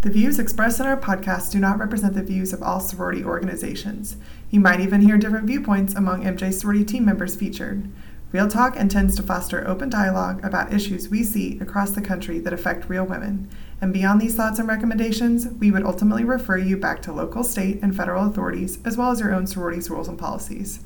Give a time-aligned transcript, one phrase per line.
[0.00, 4.16] The views expressed in our podcast do not represent the views of all sorority organizations.
[4.48, 7.90] You might even hear different viewpoints among MJ sorority team members featured.
[8.30, 12.52] Real Talk intends to foster open dialogue about issues we see across the country that
[12.52, 13.48] affect real women.
[13.80, 17.80] And beyond these thoughts and recommendations, we would ultimately refer you back to local, state,
[17.82, 20.78] and federal authorities, as well as your own sorority's rules and policies.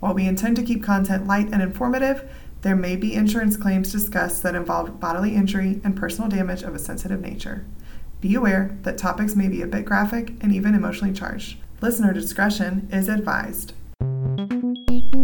[0.00, 2.28] While we intend to keep content light and informative,
[2.62, 6.80] there may be insurance claims discussed that involve bodily injury and personal damage of a
[6.80, 7.64] sensitive nature.
[8.26, 11.58] Be aware that topics may be a bit graphic and even emotionally charged.
[11.80, 13.72] Listener discretion is advised.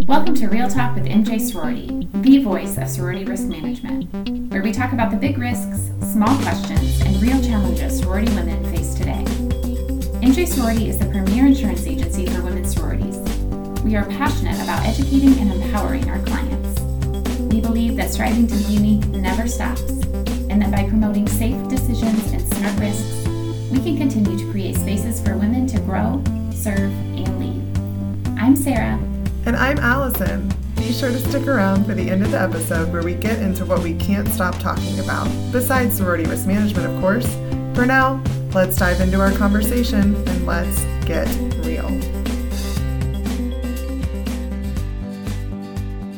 [0.07, 4.71] Welcome to Real Talk with MJ Sorority, the voice of sorority risk management, where we
[4.71, 9.25] talk about the big risks, small questions, and real challenges sorority women face today.
[10.23, 13.19] MJ Sorority is the premier insurance agency for women's sororities.
[13.83, 16.81] We are passionate about educating and empowering our clients.
[17.53, 20.03] We believe that striving to be unique never stops
[20.73, 23.29] by promoting safe decisions and smart risks,
[23.71, 28.39] we can continue to create spaces for women to grow, serve, and lead.
[28.39, 28.99] I'm Sarah.
[29.45, 30.51] And I'm Allison.
[30.77, 33.67] Be sure to stick around for the end of the episode where we get into
[33.67, 37.31] what we can't stop talking about, besides sorority risk management, of course.
[37.75, 38.23] For now,
[38.55, 41.29] let's dive into our conversation and let's get
[41.67, 42.22] real.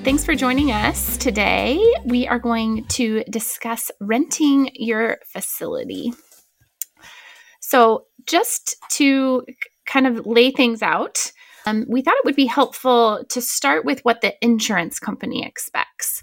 [0.04, 1.82] Thanks for joining us today.
[2.04, 6.12] We are going to discuss renting your facility.
[7.60, 9.46] So, just to
[9.86, 11.32] kind of lay things out,
[11.64, 16.22] um, we thought it would be helpful to start with what the insurance company expects.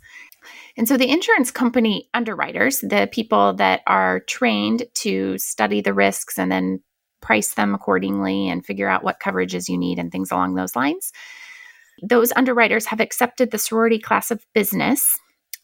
[0.77, 6.37] And so, the insurance company underwriters, the people that are trained to study the risks
[6.37, 6.83] and then
[7.19, 11.11] price them accordingly and figure out what coverages you need and things along those lines,
[12.01, 15.15] those underwriters have accepted the sorority class of business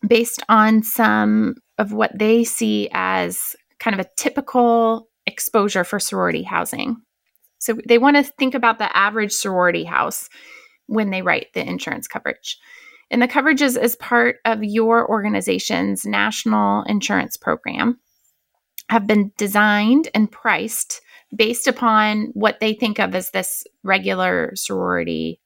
[0.07, 6.44] based on some of what they see as kind of a typical exposure for sorority
[6.44, 6.97] housing.
[7.59, 10.29] So they want to think about the average sorority house
[10.85, 12.57] when they write the insurance coverage.
[13.09, 18.00] And the coverage is as part of your organization's national insurance program
[18.89, 21.01] have been designed and priced
[21.35, 25.41] based upon what they think of as this regular sorority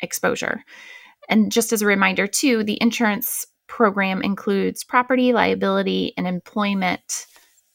[0.00, 0.62] exposure.
[1.28, 7.26] And just as a reminder, too, the insurance program includes property, liability, and employment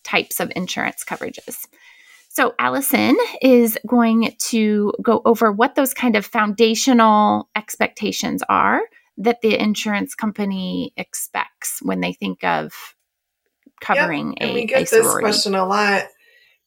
[0.04, 1.68] types of insurance coverages.
[2.30, 8.82] So, Allison is going to go over what those kind of foundational expectations are
[9.18, 12.96] that the insurance company expects when they think of
[13.82, 14.38] covering yep.
[14.40, 14.54] and a.
[14.54, 16.04] We get this question a lot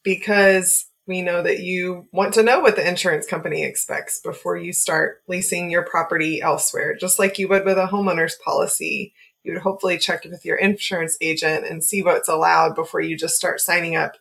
[0.03, 4.73] because we know that you want to know what the insurance company expects before you
[4.73, 6.97] start leasing your property elsewhere.
[6.99, 11.19] Just like you would with a homeowner's policy, you would hopefully check with your insurance
[11.21, 14.17] agent and see what's allowed before you just start signing up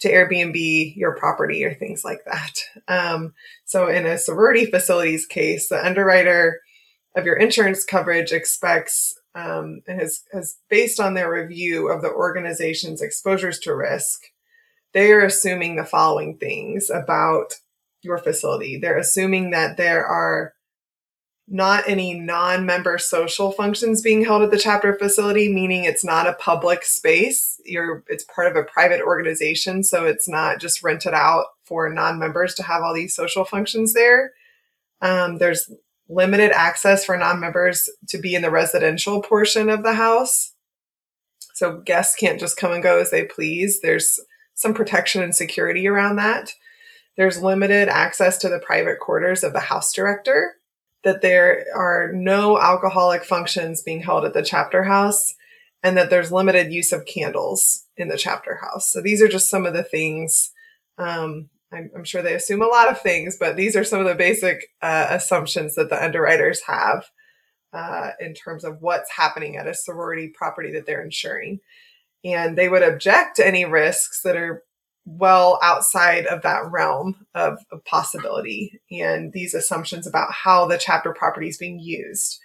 [0.00, 2.60] to Airbnb your property or things like that.
[2.88, 3.34] Um,
[3.64, 6.60] so, in a sorority facilities case, the underwriter
[7.16, 12.10] of your insurance coverage expects um, and has, has based on their review of the
[12.10, 14.20] organization's exposures to risk
[14.92, 17.54] they are assuming the following things about
[18.02, 18.78] your facility.
[18.78, 20.54] They're assuming that there are
[21.48, 26.34] not any non-member social functions being held at the chapter facility, meaning it's not a
[26.34, 27.60] public space.
[27.64, 32.54] You're it's part of a private organization, so it's not just rented out for non-members
[32.54, 34.32] to have all these social functions there.
[35.00, 35.70] Um, there's
[36.08, 40.54] limited access for non-members to be in the residential portion of the house.
[41.54, 43.80] So guests can't just come and go as they please.
[43.80, 44.18] There's
[44.54, 46.52] some protection and security around that.
[47.16, 50.56] There's limited access to the private quarters of the house director,
[51.04, 55.34] that there are no alcoholic functions being held at the chapter house,
[55.82, 58.90] and that there's limited use of candles in the chapter house.
[58.90, 60.52] So these are just some of the things.
[60.96, 64.06] Um, I'm, I'm, sure they assume a lot of things, but these are some of
[64.06, 67.06] the basic uh, assumptions that the underwriters have
[67.72, 71.60] uh, in terms of what's happening at a sorority property that they're insuring
[72.24, 74.62] and they would object to any risks that are
[75.04, 81.12] well outside of that realm of, of, possibility and these assumptions about how the chapter
[81.12, 82.38] property is being used.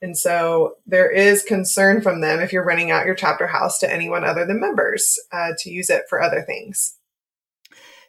[0.00, 3.92] And so there is concern from them if you're renting out your chapter house to
[3.92, 6.96] anyone other than members uh, to use it for other things.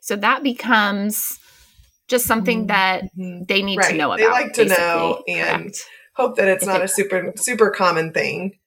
[0.01, 1.38] So that becomes
[2.07, 2.68] just something mm-hmm.
[2.68, 3.44] that mm-hmm.
[3.48, 3.92] they need right.
[3.92, 4.19] to know about.
[4.19, 5.86] They like to know and Correct.
[6.15, 8.57] hope that it's if not a super super common thing.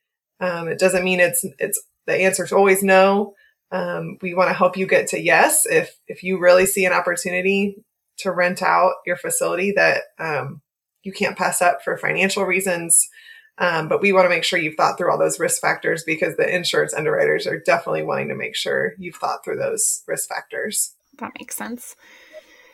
[0.41, 3.35] Um, it doesn't mean it's it's the answer is always no.
[3.71, 6.93] Um, we want to help you get to yes if if you really see an
[6.93, 7.77] opportunity
[8.19, 10.61] to rent out your facility that um,
[11.03, 13.09] you can't pass up for financial reasons,
[13.59, 16.37] Um, but we want to make sure you've thought through all those risk factors because
[16.37, 20.95] the insurance underwriters are definitely wanting to make sure you've thought through those risk factors.
[21.19, 21.95] That makes sense.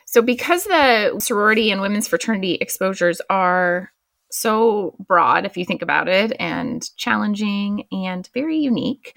[0.05, 3.91] So, because the sorority and women's fraternity exposures are
[4.31, 9.15] so broad, if you think about it, and challenging and very unique,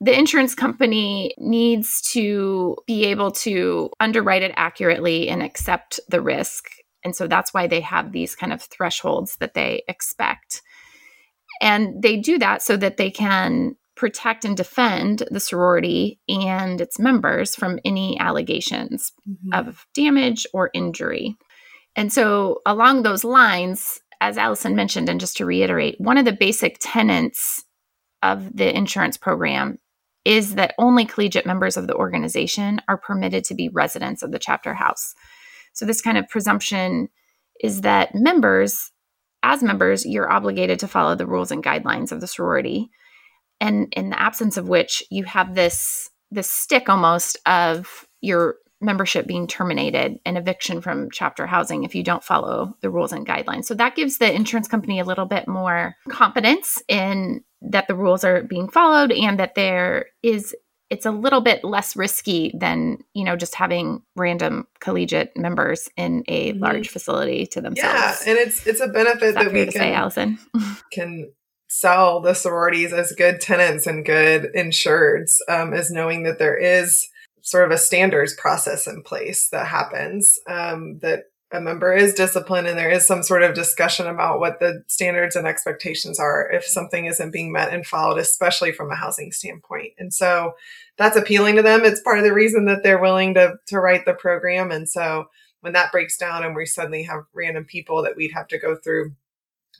[0.00, 6.70] the insurance company needs to be able to underwrite it accurately and accept the risk.
[7.04, 10.62] And so that's why they have these kind of thresholds that they expect.
[11.60, 17.00] And they do that so that they can protect and defend the sorority and its
[17.00, 19.52] members from any allegations mm-hmm.
[19.52, 21.36] of damage or injury.
[21.96, 26.32] And so, along those lines, as Allison mentioned, and just to reiterate, one of the
[26.32, 27.64] basic tenets
[28.22, 29.78] of the insurance program
[30.24, 34.38] is that only collegiate members of the organization are permitted to be residents of the
[34.38, 35.14] chapter house.
[35.72, 37.08] So, this kind of presumption
[37.60, 38.90] is that members,
[39.42, 42.90] as members, you're obligated to follow the rules and guidelines of the sorority.
[43.60, 49.26] And in the absence of which, you have this this stick almost of your membership
[49.26, 53.64] being terminated and eviction from chapter housing if you don't follow the rules and guidelines.
[53.64, 58.24] So that gives the insurance company a little bit more confidence in that the rules
[58.24, 60.54] are being followed and that there is
[60.90, 66.24] it's a little bit less risky than you know just having random collegiate members in
[66.28, 66.62] a mm-hmm.
[66.62, 68.22] large facility to themselves.
[68.24, 70.38] Yeah, and it's it's a benefit that, that we can say, Allison
[70.92, 71.30] can
[71.68, 77.06] sell the sororities as good tenants and good insureds, um, is knowing that there is
[77.48, 82.66] sort of a standards process in place that happens um, that a member is disciplined
[82.66, 86.64] and there is some sort of discussion about what the standards and expectations are if
[86.64, 89.94] something isn't being met and followed, especially from a housing standpoint.
[89.98, 90.52] And so
[90.98, 91.84] that's appealing to them.
[91.84, 94.70] It's part of the reason that they're willing to, to write the program.
[94.70, 95.30] And so
[95.60, 98.76] when that breaks down and we suddenly have random people that we'd have to go
[98.76, 99.12] through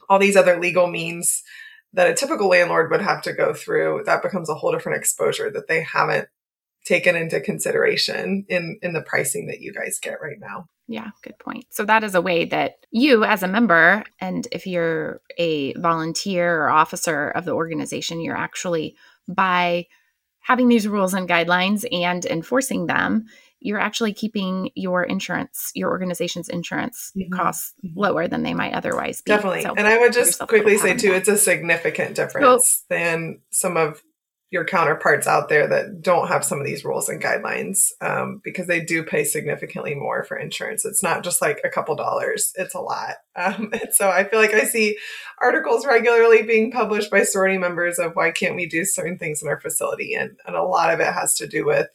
[0.09, 1.43] all these other legal means
[1.93, 5.51] that a typical landlord would have to go through, that becomes a whole different exposure
[5.51, 6.29] that they haven't
[6.89, 10.67] taken into consideration in in the pricing that you guys get right now.
[10.89, 11.67] Yeah, good point.
[11.69, 16.65] So that is a way that you as a member and if you're a volunteer
[16.65, 18.97] or officer of the organization, you're actually
[19.29, 19.87] by
[20.41, 23.27] having these rules and guidelines and enforcing them,
[23.61, 27.35] you're actually keeping your insurance, your organization's insurance mm-hmm.
[27.35, 27.99] costs mm-hmm.
[27.99, 29.31] lower than they might otherwise be.
[29.31, 29.63] Definitely.
[29.63, 31.19] So and I would just quickly say too, that.
[31.19, 34.03] it's a significant difference so, than some of
[34.51, 38.67] your counterparts out there that don't have some of these rules and guidelines um, because
[38.67, 40.87] they do pay significantly more for insurance.
[40.87, 43.17] It's not just like a couple dollars, it's a lot.
[43.39, 44.99] Um, and so I feel like I see
[45.41, 49.49] articles regularly being published by sorority members of why can't we do certain things in
[49.49, 50.13] our facility?
[50.15, 51.87] And, and a lot of it has to do with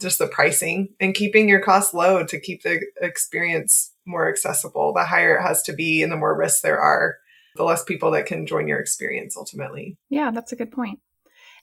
[0.00, 4.92] just the pricing and keeping your costs low to keep the experience more accessible.
[4.92, 7.18] The higher it has to be and the more risks there are,
[7.54, 9.96] the less people that can join your experience ultimately.
[10.10, 10.98] Yeah, that's a good point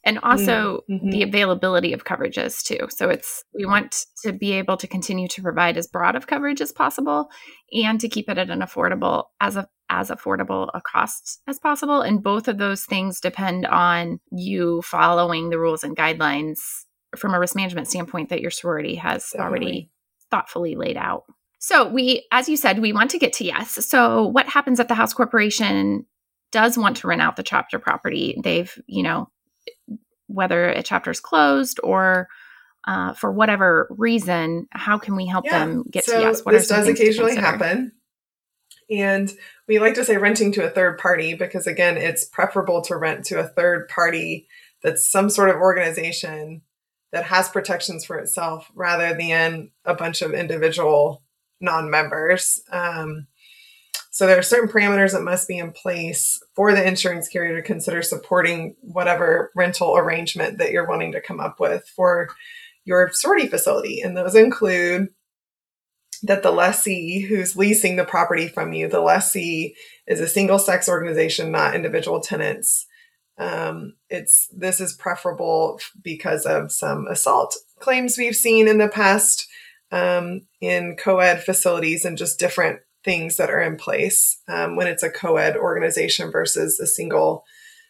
[0.06, 1.10] and also mm-hmm.
[1.10, 2.88] the availability of coverages too.
[2.90, 6.62] So it's we want to be able to continue to provide as broad of coverage
[6.62, 7.30] as possible
[7.74, 12.02] and to keep it at an affordable as a as affordable a cost as possible.
[12.02, 16.60] And both of those things depend on you following the rules and guidelines
[17.16, 19.48] from a risk management standpoint that your sorority has Definitely.
[19.48, 19.92] already
[20.32, 21.24] thoughtfully laid out.
[21.60, 23.86] So we, as you said, we want to get to yes.
[23.88, 26.06] So what happens if the house corporation
[26.52, 28.40] does want to rent out the chapter property?
[28.44, 29.30] They've, you know,
[30.28, 32.28] whether a chapter is closed or
[32.88, 35.60] uh, for whatever reason, how can we help yeah.
[35.60, 36.46] them get so to yes?
[36.46, 37.92] What this does occasionally happen.
[38.90, 39.32] And
[39.68, 43.26] we like to say renting to a third party because, again, it's preferable to rent
[43.26, 44.48] to a third party
[44.84, 46.62] that's some sort of organization
[47.12, 51.24] that has protections for itself rather than a bunch of individual
[51.60, 52.62] non members.
[52.72, 53.28] Um,
[54.16, 57.62] so there are certain parameters that must be in place for the insurance carrier to
[57.62, 62.30] consider supporting whatever rental arrangement that you're wanting to come up with for
[62.86, 64.00] your sorority facility.
[64.00, 65.10] And those include
[66.24, 69.76] that the lessee who's leasing the property from you, the lessee
[70.08, 72.88] is a single sex organization, not individual tenants.
[73.38, 79.46] Um, it's this is preferable because of some assault claims we've seen in the past
[79.92, 85.04] um, in co-ed facilities and just different things that are in place um, when it's
[85.04, 87.46] a co-ed organization versus a single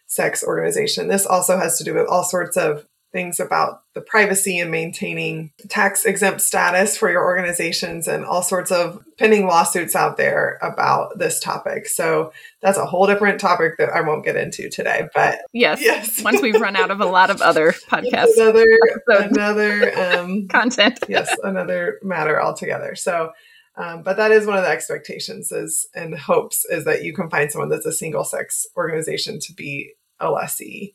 [0.06, 1.08] sex organization.
[1.08, 5.50] This also has to do with all sorts of things about the privacy and maintaining
[5.70, 11.18] tax exempt status for your organizations and all sorts of pending lawsuits out there about
[11.18, 11.86] this topic.
[11.86, 12.30] So
[12.60, 15.08] that's a whole different topic that I won't get into today.
[15.14, 16.22] But yes, yes.
[16.22, 18.66] once we've run out of a lot of other podcasts, another
[19.08, 20.98] another um, content.
[21.08, 22.94] yes, another matter altogether.
[22.96, 23.32] So
[23.76, 27.28] Um, but that is one of the expectations is and hopes is that you can
[27.28, 30.94] find someone that's a single sex organization to be a lessee.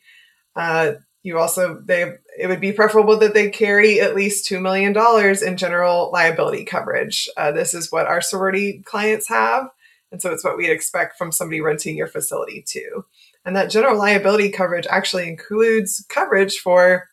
[0.56, 4.94] Uh, you also they it would be preferable that they carry at least two million
[4.94, 7.30] dollars in general liability coverage.
[7.38, 9.68] Uh, this is what our sorority clients have,
[10.12, 13.06] and so it's what we'd expect from somebody renting your facility too.
[13.46, 17.08] And that general liability coverage actually includes coverage for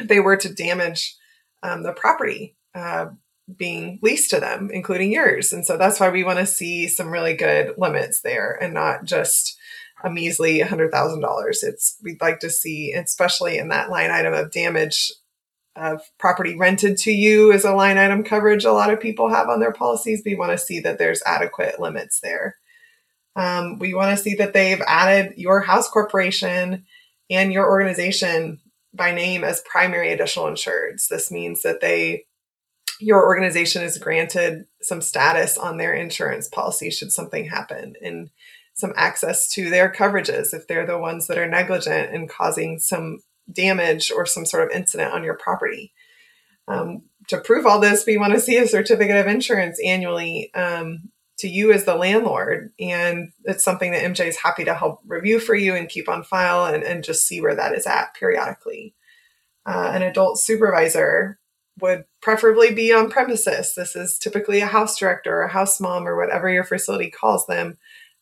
[0.00, 1.14] if they were to damage
[1.62, 3.06] um, the property uh,
[3.54, 5.52] being leased to them, including yours.
[5.52, 9.04] And so that's why we want to see some really good limits there and not
[9.04, 9.56] just
[10.02, 11.54] a measly $100,000.
[11.62, 15.12] It's, we'd like to see, especially in that line item of damage
[15.76, 19.48] of property rented to you as a line item coverage a lot of people have
[19.48, 20.22] on their policies.
[20.24, 22.56] We want to see that there's adequate limits there.
[23.36, 26.86] Um, we want to see that they've added your house corporation
[27.28, 28.60] and your organization
[28.94, 31.08] by name as primary additional insureds.
[31.08, 32.24] This means that they
[33.00, 38.30] your organization is granted some status on their insurance policy should something happen and
[38.74, 43.20] some access to their coverages if they're the ones that are negligent in causing some
[43.50, 45.92] damage or some sort of incident on your property.
[46.68, 51.10] Um, to prove all this, we want to see a certificate of insurance annually um,
[51.38, 52.72] to you as the landlord.
[52.78, 56.22] And it's something that MJ is happy to help review for you and keep on
[56.22, 58.94] file and, and just see where that is at periodically.
[59.64, 61.38] Uh, an adult supervisor
[61.80, 63.74] would preferably be on premises.
[63.74, 67.46] This is typically a house director or a house mom or whatever your facility calls
[67.46, 67.76] them.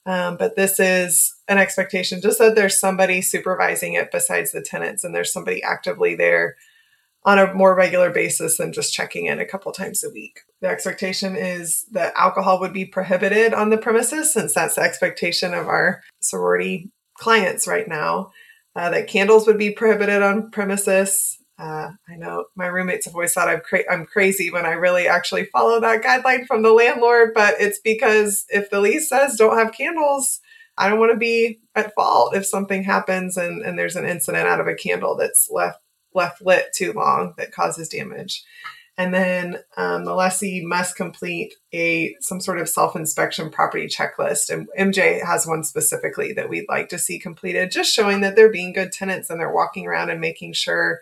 [0.06, 5.02] Um, but this is an expectation just that there's somebody supervising it besides the tenants
[5.02, 6.56] and there's somebody actively there
[7.24, 10.40] on a more regular basis than just checking in a couple times a week.
[10.60, 15.54] The expectation is that alcohol would be prohibited on the premises since that's the expectation
[15.54, 18.32] of our sorority clients right now.
[18.76, 21.38] Uh, that candles would be prohibited on premises.
[21.58, 25.06] Uh, I know my roommates have always thought I'm, cra- I'm crazy when I really
[25.06, 29.56] actually follow that guideline from the landlord, but it's because if the lease says don't
[29.56, 30.40] have candles,
[30.76, 34.48] I don't want to be at fault if something happens and, and there's an incident
[34.48, 35.78] out of a candle that's left
[36.12, 38.44] left lit too long that causes damage.
[38.96, 44.50] And then um, the lessee must complete a some sort of self inspection property checklist.
[44.50, 48.52] And MJ has one specifically that we'd like to see completed, just showing that they're
[48.52, 51.00] being good tenants and they're walking around and making sure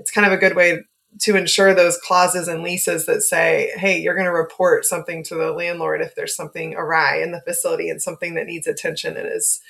[0.00, 0.80] it's kind of a good way
[1.20, 5.34] to ensure those clauses and leases that say, hey, you're going to report something to
[5.34, 9.28] the landlord if there's something awry in the facility and something that needs attention and
[9.30, 9.60] is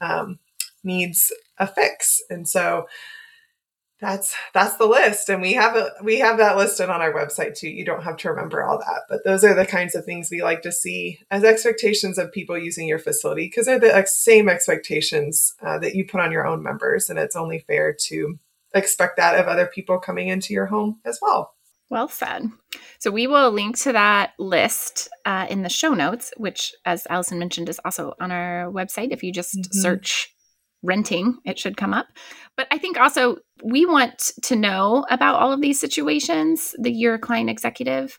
[0.00, 0.38] um,
[0.82, 2.22] needs a fix.
[2.30, 2.86] And so
[4.00, 5.28] that's that's the list.
[5.28, 7.68] And we have it we have that listed on our website too.
[7.68, 9.02] You don't have to remember all that.
[9.08, 12.58] But those are the kinds of things we like to see as expectations of people
[12.58, 16.62] using your facility because they're the same expectations uh, that you put on your own
[16.62, 17.08] members.
[17.08, 18.38] And it's only fair to
[18.74, 21.54] expect that of other people coming into your home as well
[21.90, 22.50] well said.
[22.98, 27.38] So we will link to that list uh, in the show notes, which, as Allison
[27.38, 29.12] mentioned, is also on our website.
[29.12, 29.80] If you just mm-hmm.
[29.80, 30.34] search
[30.82, 32.06] renting, it should come up.
[32.56, 37.16] But I think also we want to know about all of these situations, the your
[37.16, 38.18] client executive.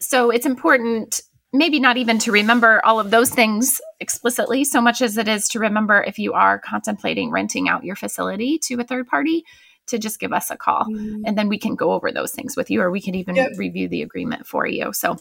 [0.00, 5.02] So it's important maybe not even to remember all of those things explicitly so much
[5.02, 8.84] as it is to remember if you are contemplating renting out your facility to a
[8.84, 9.42] third party
[9.90, 11.22] to just give us a call mm.
[11.24, 13.50] and then we can go over those things with you or we can even yep.
[13.56, 14.92] review the agreement for you.
[14.92, 15.16] So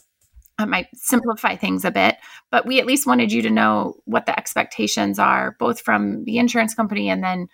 [0.58, 2.18] I might simplify things a bit,
[2.52, 6.38] but we at least wanted you to know what the expectations are, both from the
[6.38, 7.48] insurance company and then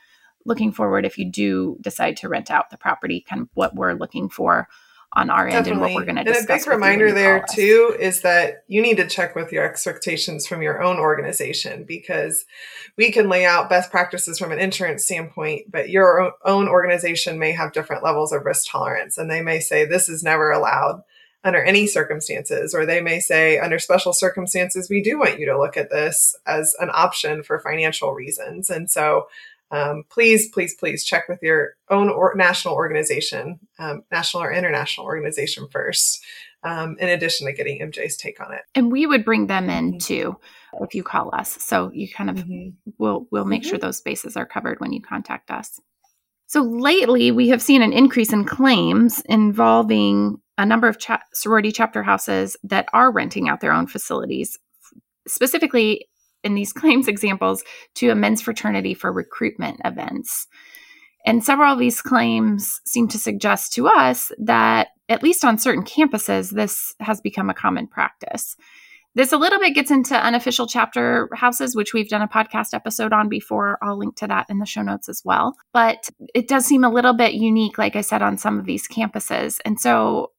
[0.45, 3.93] looking forward if you do decide to rent out the property, kind of what we're
[3.93, 4.67] looking for
[5.13, 5.57] on our Definitely.
[5.57, 6.49] end and what we're going to discuss.
[6.49, 10.45] And a big reminder there too is that you need to check with your expectations
[10.45, 12.45] from your own organization because
[12.97, 17.53] we can lay out best practices from an insurance standpoint, but your own organization may
[17.53, 21.01] have different levels of risk tolerance and they may say this is never allowed
[21.45, 25.57] under any circumstances, or they may say, under special circumstances, we do want you to
[25.57, 28.71] look at this as an option for financial reasons.
[28.71, 29.27] And so,
[29.71, 35.05] um, please, please, please check with your own or national organization, um, national or international
[35.05, 36.23] organization first,
[36.63, 38.61] um, in addition to getting MJ's take on it.
[38.75, 39.97] And we would bring them in mm-hmm.
[39.97, 40.37] too
[40.81, 41.61] if you call us.
[41.61, 42.69] So you kind of mm-hmm.
[42.97, 43.69] will we'll make mm-hmm.
[43.69, 45.79] sure those bases are covered when you contact us.
[46.47, 51.71] So lately, we have seen an increase in claims involving a number of cha- sorority
[51.71, 54.57] chapter houses that are renting out their own facilities,
[55.27, 56.07] specifically
[56.45, 57.63] in these claims examples
[57.95, 60.47] to a men's fraternity for recruitment events.
[61.25, 65.83] And several of these claims seem to suggest to us that, at least on certain
[65.83, 68.55] campuses, this has become a common practice.
[69.15, 73.13] This a little bit gets into unofficial chapter houses, which we've done a podcast episode
[73.13, 73.79] on before.
[73.81, 75.55] I'll link to that in the show notes as well.
[75.73, 78.89] But it does seem a little bit unique, like I said, on some of these
[78.89, 79.59] campuses.
[79.63, 80.31] And so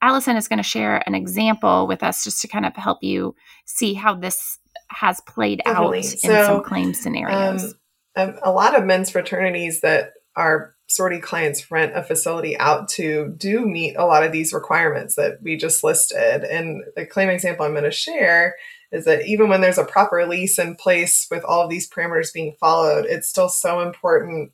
[0.00, 3.36] Allison is going to share an example with us just to kind of help you
[3.66, 4.58] see how this
[4.92, 5.98] has played Definitely.
[5.98, 7.74] out so, in some claim scenarios.
[8.14, 13.34] Um, a lot of men's fraternities that our sorority clients rent a facility out to
[13.36, 16.44] do meet a lot of these requirements that we just listed.
[16.44, 18.56] And the claim example I'm going to share
[18.90, 22.32] is that even when there's a proper lease in place with all of these parameters
[22.32, 24.52] being followed, it's still so important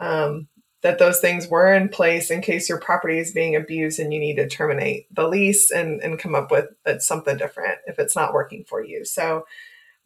[0.00, 0.48] um,
[0.82, 4.18] that those things were in place in case your property is being abused and you
[4.18, 6.66] need to terminate the lease and, and come up with
[7.00, 9.04] something different if it's not working for you.
[9.04, 9.46] So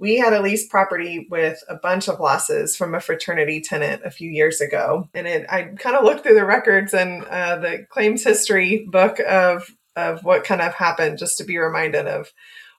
[0.01, 4.11] we had a leased property with a bunch of losses from a fraternity tenant a
[4.11, 5.07] few years ago.
[5.13, 9.21] And it, I kind of looked through the records and uh, the claims history book
[9.21, 12.33] of, of what kind of happened just to be reminded of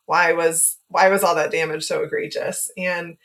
[0.07, 2.71] why was why was all that damage so egregious.
[2.75, 3.17] And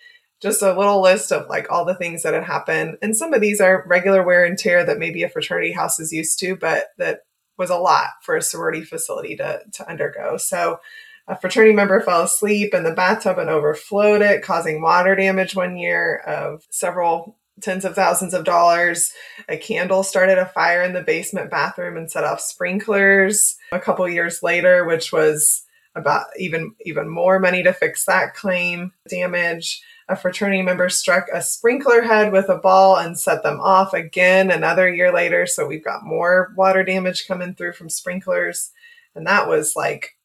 [0.43, 2.99] just a little list of like all the things that had happened.
[3.01, 6.13] And some of these are regular wear and tear that maybe a fraternity house is
[6.13, 7.21] used to but that
[7.57, 10.37] was a lot for a sorority facility to, to undergo.
[10.37, 10.81] So
[11.29, 15.77] a fraternity member fell asleep in the bathtub and overflowed it causing water damage one
[15.77, 19.13] year of several tens of thousands of dollars.
[19.49, 23.57] A candle started a fire in the basement bathroom and set off sprinklers.
[23.73, 25.63] A couple years later, which was
[25.95, 31.43] about even even more money to fix that claim damage a fraternity member struck a
[31.43, 35.47] sprinkler head with a ball and set them off again another year later.
[35.47, 38.71] So we've got more water damage coming through from sprinklers.
[39.15, 40.16] And that was like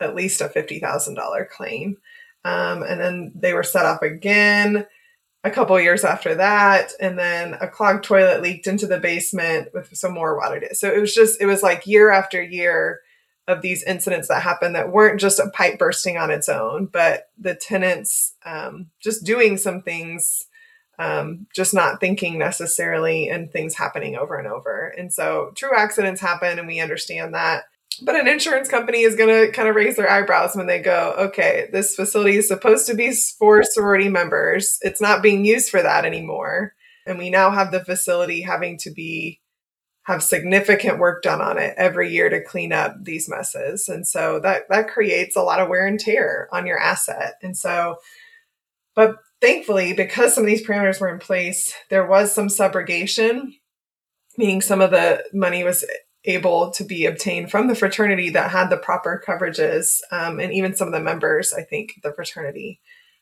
[0.00, 1.96] at least a $50000 claim
[2.44, 4.86] um, and then they were set off again
[5.44, 9.88] a couple years after that and then a clogged toilet leaked into the basement with
[9.96, 13.00] some more water so it was just it was like year after year
[13.48, 17.30] of these incidents that happened that weren't just a pipe bursting on its own, but
[17.38, 20.44] the tenants um, just doing some things,
[20.98, 24.88] um, just not thinking necessarily, and things happening over and over.
[24.98, 27.64] And so true accidents happen, and we understand that.
[28.02, 31.14] But an insurance company is going to kind of raise their eyebrows when they go,
[31.18, 34.78] okay, this facility is supposed to be for sorority members.
[34.82, 36.74] It's not being used for that anymore.
[37.06, 39.40] And we now have the facility having to be
[40.08, 43.90] have significant work done on it every year to clean up these messes.
[43.90, 47.34] And so that that creates a lot of wear and tear on your asset.
[47.42, 47.96] And so
[48.94, 53.52] but thankfully because some of these parameters were in place, there was some subrogation,
[54.38, 55.84] meaning some of the money was
[56.24, 60.74] able to be obtained from the fraternity that had the proper coverages um, and even
[60.74, 62.80] some of the members, I think, the fraternity.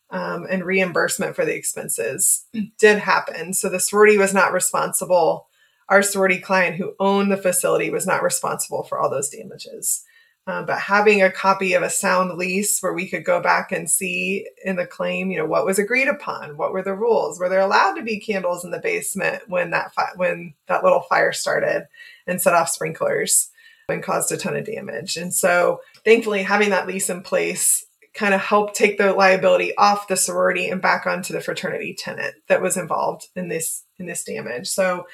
[0.09, 2.45] Um, and reimbursement for the expenses
[2.79, 3.53] did happen.
[3.53, 5.49] So the sorority was not responsible
[5.89, 10.05] our sorority client who owned the facility was not responsible for all those damages.
[10.49, 13.91] Uh, but having a copy of a sound lease where we could go back and
[13.91, 17.49] see in the claim, you know, what was agreed upon, what were the rules, were
[17.49, 21.33] there allowed to be candles in the basement when that fi- when that little fire
[21.33, 21.89] started
[22.27, 23.51] and set off sprinklers
[23.89, 25.17] and caused a ton of damage.
[25.17, 27.85] And so, thankfully, having that lease in place
[28.15, 32.35] kind of helped take the liability off the sorority and back onto the fraternity tenant
[32.49, 34.67] that was involved in this in this damage.
[34.67, 35.07] So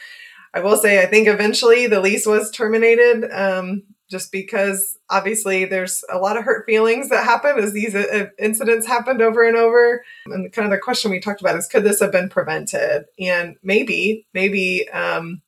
[0.55, 6.05] I will say, I think eventually the lease was terminated um, just because obviously there's
[6.13, 10.05] a lot of hurt feelings that happen as these uh, incidents happened over and over.
[10.27, 13.05] And kind of the question we talked about is could this have been prevented?
[13.19, 15.41] And maybe, maybe um,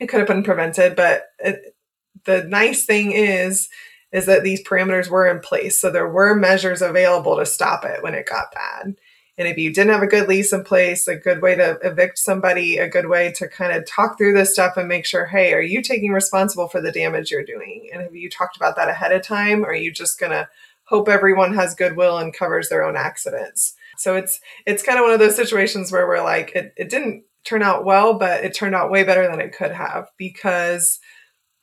[0.00, 1.76] it could have been prevented, but it,
[2.24, 3.68] the nice thing is,
[4.12, 5.80] is that these parameters were in place.
[5.80, 8.94] So there were measures available to stop it when it got bad.
[9.36, 12.18] And if you didn't have a good lease in place, a good way to evict
[12.18, 15.52] somebody, a good way to kind of talk through this stuff and make sure, hey,
[15.52, 17.88] are you taking responsible for the damage you're doing?
[17.92, 19.64] And have you talked about that ahead of time?
[19.64, 20.48] Or are you just to
[20.84, 23.74] hope everyone has goodwill and covers their own accidents?
[23.96, 27.24] So it's it's kind of one of those situations where we're like, it, it didn't
[27.44, 30.98] turn out well, but it turned out way better than it could have because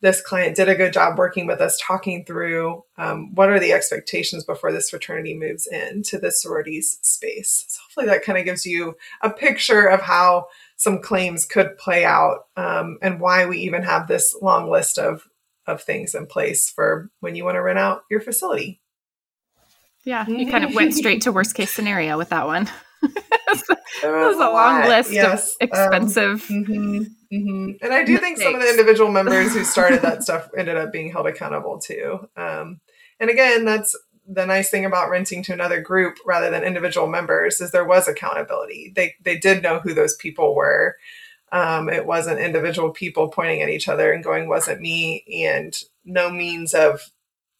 [0.01, 3.71] this client did a good job working with us, talking through um, what are the
[3.71, 7.65] expectations before this fraternity moves into the sororities space.
[7.67, 12.03] So hopefully that kind of gives you a picture of how some claims could play
[12.03, 15.27] out um, and why we even have this long list of
[15.67, 18.81] of things in place for when you want to rent out your facility.
[20.03, 22.67] Yeah, you kind of went straight to worst case scenario with that one.
[23.51, 23.67] it
[24.03, 25.55] was a, a long list yes.
[25.55, 26.49] of expensive.
[26.49, 27.03] Um, mm-hmm.
[27.33, 27.71] Mm-hmm.
[27.83, 30.91] And I do think some of the individual members who started that stuff ended up
[30.91, 32.27] being held accountable too.
[32.35, 32.81] Um,
[33.19, 33.95] and again, that's
[34.27, 38.07] the nice thing about renting to another group rather than individual members is there was
[38.07, 38.91] accountability.
[38.95, 40.97] They they did know who those people were.
[41.51, 46.29] Um, it wasn't individual people pointing at each other and going, "Wasn't me," and no
[46.29, 47.11] means of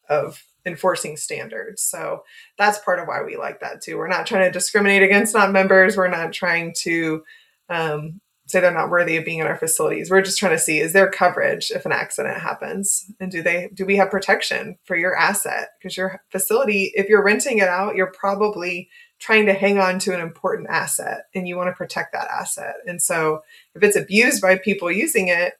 [0.08, 1.82] of enforcing standards.
[1.82, 2.24] So
[2.58, 3.98] that's part of why we like that too.
[3.98, 5.98] We're not trying to discriminate against non-members.
[5.98, 7.24] We're not trying to
[7.70, 8.22] um,
[8.52, 10.12] say they're not worthy of being in our facilities.
[10.12, 13.70] We're just trying to see is there coverage if an accident happens, and do they
[13.74, 15.70] do we have protection for your asset?
[15.80, 20.14] Because your facility, if you're renting it out, you're probably trying to hang on to
[20.14, 22.76] an important asset, and you want to protect that asset.
[22.86, 23.42] And so,
[23.74, 25.54] if it's abused by people using it,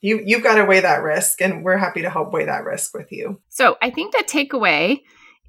[0.00, 2.94] you you've got to weigh that risk, and we're happy to help weigh that risk
[2.94, 3.40] with you.
[3.48, 5.00] So I think the takeaway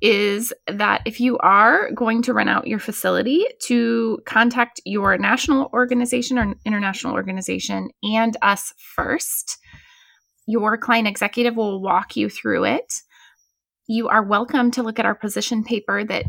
[0.01, 5.69] is that if you are going to rent out your facility, to contact your national
[5.73, 9.57] organization or international organization and us first.
[10.49, 12.93] Your client executive will walk you through it.
[13.87, 16.25] You are welcome to look at our position paper that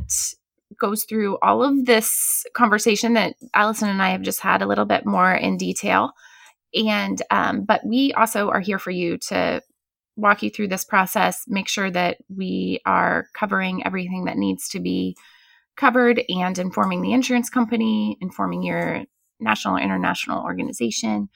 [0.81, 4.85] goes through all of this conversation that Allison and I have just had a little
[4.87, 6.13] bit more in detail.
[6.75, 9.63] And, um, but we also are here for you to
[10.17, 14.81] walk you through this process, make sure that we are covering everything that needs to
[14.81, 15.17] be
[15.77, 19.05] covered and informing the insurance company, informing your
[19.41, 21.29] national or international organization.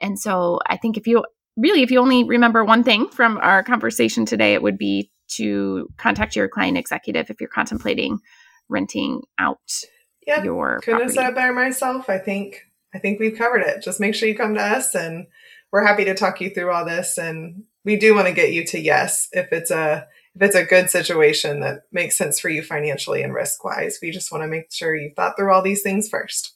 [0.00, 1.24] And so I think if you
[1.56, 5.88] really, if you only remember one thing from our conversation today, it would be to
[5.96, 8.18] contact your client executive if you're contemplating
[8.68, 9.60] renting out
[10.26, 10.44] yep.
[10.44, 11.02] your couldn't property.
[11.04, 12.10] have said it better myself.
[12.10, 12.62] I think
[12.94, 13.82] I think we've covered it.
[13.82, 15.26] Just make sure you come to us and
[15.72, 18.64] we're happy to talk you through all this and we do want to get you
[18.66, 22.62] to yes if it's a if it's a good situation that makes sense for you
[22.62, 23.98] financially and risk wise.
[24.02, 26.54] We just want to make sure you've thought through all these things first.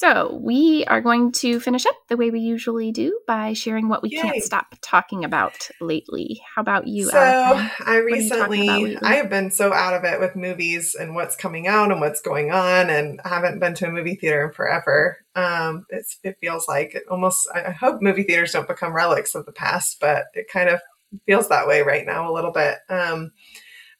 [0.00, 4.00] So, we are going to finish up the way we usually do by sharing what
[4.00, 4.20] we Yay.
[4.22, 6.40] can't stop talking about lately.
[6.54, 7.18] How about you, So?
[7.18, 8.96] I are you talking about recently?
[9.02, 12.20] I have been so out of it with movies and what's coming out and what's
[12.20, 15.18] going on, and I haven't been to a movie theater in forever.
[15.34, 17.48] Um, it's, it feels like it almost.
[17.52, 20.80] I I hope movie theaters don't become relics of the past, but it kind of
[21.26, 22.78] feels that way right now a little bit.
[22.88, 23.32] Um,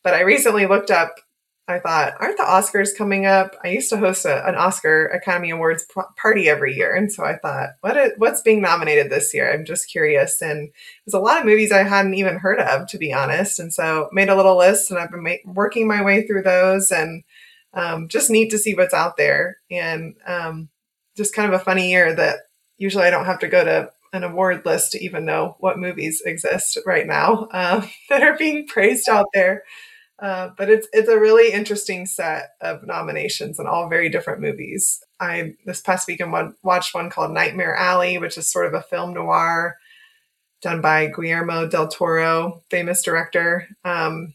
[0.05, 1.17] but I recently looked up.
[1.69, 3.55] I thought, aren't the Oscars coming up?
[3.63, 7.37] I used to host a, an Oscar Academy Awards party every year, and so I
[7.37, 9.53] thought, what is, what's being nominated this year?
[9.53, 10.71] I'm just curious, and
[11.05, 13.61] there's a lot of movies I hadn't even heard of, to be honest.
[13.61, 16.91] And so made a little list, and I've been ma- working my way through those,
[16.91, 17.23] and
[17.75, 20.71] um, just neat to see what's out there, and um,
[21.17, 22.39] just kind of a funny year that
[22.79, 26.23] usually I don't have to go to an award list to even know what movies
[26.25, 29.65] exist right now uh, that are being praised out there.
[30.21, 35.01] Uh, but it's it's a really interesting set of nominations and all very different movies.
[35.21, 38.83] I this past weekend one, watched one called Nightmare Alley, which is sort of a
[38.83, 39.77] film noir
[40.61, 43.69] done by Guillermo del Toro, famous director.
[43.85, 44.35] Um,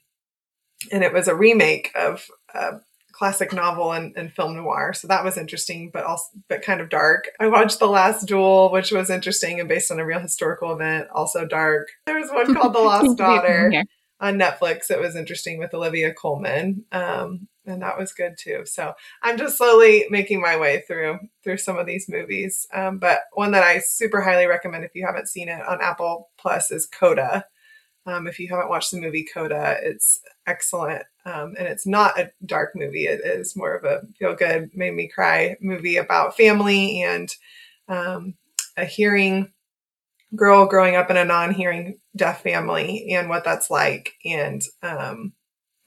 [0.91, 2.75] and it was a remake of a
[3.11, 4.93] classic novel and, and film noir.
[4.93, 7.29] So that was interesting, but also but kind of dark.
[7.39, 11.07] I watched The Last Duel, which was interesting and based on a real historical event,
[11.13, 11.89] also dark.
[12.05, 13.83] There was one called The Lost Seems to be a theme Daughter.
[14.23, 14.89] On Netflix.
[14.89, 18.61] It was interesting with Olivia Colman, um, and that was good too.
[18.65, 22.65] So I'm just slowly making my way through through some of these movies.
[22.73, 26.29] Um, but one that I super highly recommend if you haven't seen it on Apple
[26.37, 27.45] Plus is Coda.
[28.05, 32.31] Um, if you haven't watched the movie Coda, it's excellent, um, and it's not a
[32.45, 33.07] dark movie.
[33.07, 37.33] It is more of a feel good, made me cry movie about family and
[37.89, 38.35] um,
[38.77, 39.51] a hearing
[40.35, 45.33] girl growing up in a non-hearing deaf family and what that's like and um,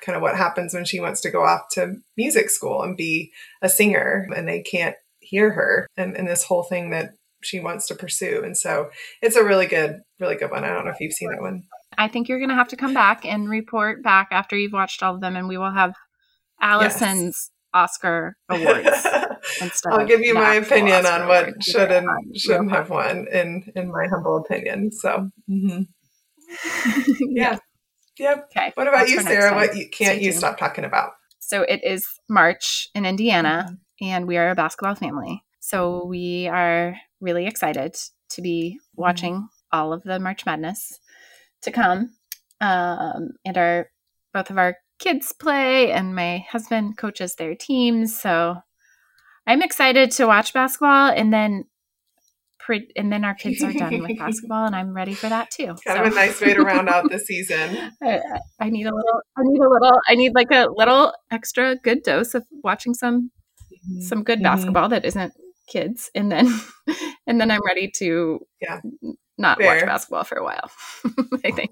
[0.00, 3.32] kind of what happens when she wants to go off to music school and be
[3.62, 7.11] a singer and they can't hear her and, and this whole thing that
[7.42, 8.42] she wants to pursue.
[8.44, 8.90] And so
[9.22, 10.64] it's a really good really good one.
[10.64, 11.64] I don't know if you've seen that one.
[11.98, 15.02] I think you're going to have to come back and report back after you've watched
[15.02, 15.94] all of them, and we will have
[16.61, 18.88] Allison's Oscar awards.
[19.90, 23.90] i'll give you my opinion Oscar on what should and shouldn't have won in in
[23.92, 25.87] my humble opinion so mhm.
[27.20, 27.59] yeah.
[28.18, 28.72] yep Okay.
[28.74, 30.38] what about That's you sarah what you, can't Stay you tuned.
[30.38, 34.05] stop talking about So it is March in Indiana, Mm-hmm.
[34.12, 35.42] and we are a basketball family.
[35.61, 37.94] So we are really excited
[38.31, 39.02] to be Mm-hmm.
[39.02, 40.98] watching all of the March Madness
[41.62, 42.11] to come.
[42.61, 43.90] Um, and our
[44.33, 48.18] both of our kids play, and my husband coaches their teams.
[48.18, 48.56] So
[49.46, 51.64] I'm excited to watch basketball, and then.
[52.59, 55.66] Pre- and then our kids are done with basketball, and I'm ready for that too.
[55.66, 58.20] kind So- of a nice way to round out the season I,
[58.59, 59.20] I need a little.
[59.37, 60.00] I need a little.
[60.09, 63.30] I need like a little extra good dose of watching some
[64.00, 64.42] some good Mhm.
[64.42, 65.32] basketball that isn't
[65.68, 66.48] kids, and then
[67.28, 68.80] and then I'm ready to Yeah.
[69.38, 70.68] not watch basketball for a while.
[71.44, 71.70] I think.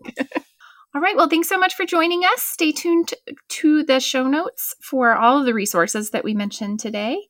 [0.94, 1.16] All right.
[1.16, 2.42] Well, thanks so much for joining us.
[2.42, 3.14] Stay tuned
[3.48, 7.26] to the show notes for all of the resources that we mentioned today.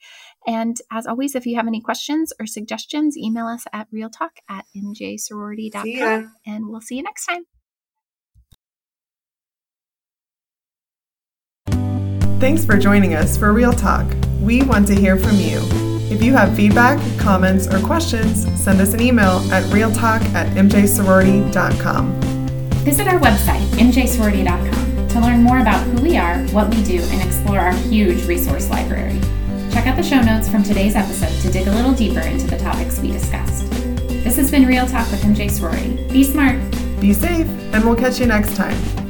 [0.47, 4.67] And as always, if you have any questions or suggestions, email us at realtalk at
[4.77, 5.83] mjsorority.com.
[5.83, 6.29] See.
[6.47, 7.45] And we'll see you next time.
[12.41, 14.07] Thanks for joining us for Real Talk.
[14.43, 15.61] We want to hear from you.
[16.11, 22.34] If you have feedback, comments, or questions, send us an email at realtalk at mjsorority.com.
[22.85, 27.23] Visit our website, mjsorority.com, to learn more about who we are, what we do, and
[27.23, 29.19] explore our huge resource library.
[29.73, 32.59] Check out the show notes from today's episode to dig a little deeper into the
[32.59, 33.71] topics we discussed.
[34.23, 36.07] This has been Real Talk with MJ Sorority.
[36.13, 36.61] Be smart,
[37.01, 39.04] be safe, and we'll catch you next time.